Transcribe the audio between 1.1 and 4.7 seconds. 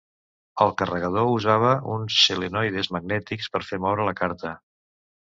usava uns solenoides magnètics per fer moure la carta.